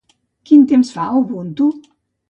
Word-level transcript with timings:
Quin 0.49 0.63
temps 0.71 0.89
fa, 0.97 1.07
Ubuntu? 1.21 1.73